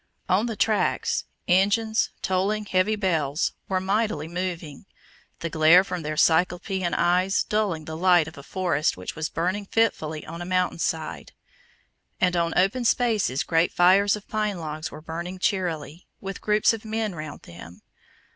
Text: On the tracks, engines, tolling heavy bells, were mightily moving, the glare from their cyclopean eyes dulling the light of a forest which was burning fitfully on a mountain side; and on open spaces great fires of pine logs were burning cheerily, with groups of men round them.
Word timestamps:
On 0.27 0.47
the 0.47 0.55
tracks, 0.55 1.25
engines, 1.47 2.09
tolling 2.23 2.65
heavy 2.65 2.95
bells, 2.95 3.51
were 3.69 3.79
mightily 3.79 4.27
moving, 4.27 4.87
the 5.41 5.49
glare 5.51 5.83
from 5.83 6.01
their 6.01 6.17
cyclopean 6.17 6.95
eyes 6.95 7.43
dulling 7.43 7.85
the 7.85 7.95
light 7.95 8.27
of 8.27 8.35
a 8.35 8.41
forest 8.41 8.97
which 8.97 9.15
was 9.15 9.29
burning 9.29 9.67
fitfully 9.67 10.25
on 10.25 10.41
a 10.41 10.43
mountain 10.45 10.79
side; 10.79 11.33
and 12.19 12.35
on 12.35 12.51
open 12.57 12.83
spaces 12.83 13.43
great 13.43 13.71
fires 13.71 14.15
of 14.15 14.27
pine 14.27 14.57
logs 14.57 14.89
were 14.89 15.01
burning 15.01 15.37
cheerily, 15.37 16.07
with 16.19 16.41
groups 16.41 16.73
of 16.73 16.83
men 16.83 17.13
round 17.13 17.41
them. 17.43 17.83